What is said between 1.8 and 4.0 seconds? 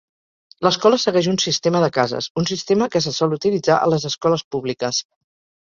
de cases, un sistema que se sol utilitzar a